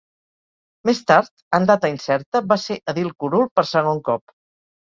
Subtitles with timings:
[0.89, 1.29] Més tard,
[1.59, 4.39] en data incerta, va ser edil curul per segon cop.